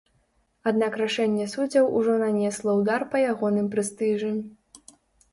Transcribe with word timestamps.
Аднак 0.69 0.95
рашэнне 1.01 1.43
суддзяў 1.51 1.85
ужо 1.99 2.15
нанесла 2.23 2.73
ўдар 2.79 3.05
па 3.11 3.21
ягоным 3.33 3.67
прэстыжы. 3.75 4.31